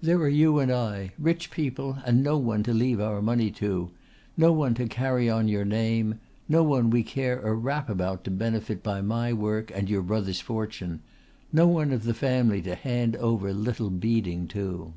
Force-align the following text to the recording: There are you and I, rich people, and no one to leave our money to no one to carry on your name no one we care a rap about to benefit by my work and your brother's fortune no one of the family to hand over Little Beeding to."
There 0.00 0.16
are 0.22 0.30
you 0.30 0.58
and 0.60 0.72
I, 0.72 1.12
rich 1.18 1.50
people, 1.50 1.98
and 2.06 2.22
no 2.24 2.38
one 2.38 2.62
to 2.62 2.72
leave 2.72 3.00
our 3.02 3.20
money 3.20 3.50
to 3.50 3.90
no 4.34 4.50
one 4.50 4.72
to 4.76 4.88
carry 4.88 5.28
on 5.28 5.46
your 5.46 5.66
name 5.66 6.18
no 6.48 6.62
one 6.62 6.88
we 6.88 7.02
care 7.02 7.38
a 7.40 7.52
rap 7.52 7.90
about 7.90 8.24
to 8.24 8.30
benefit 8.30 8.82
by 8.82 9.02
my 9.02 9.30
work 9.34 9.70
and 9.74 9.90
your 9.90 10.00
brother's 10.00 10.40
fortune 10.40 11.00
no 11.52 11.66
one 11.68 11.92
of 11.92 12.04
the 12.04 12.14
family 12.14 12.62
to 12.62 12.74
hand 12.74 13.14
over 13.16 13.52
Little 13.52 13.90
Beeding 13.90 14.48
to." 14.48 14.94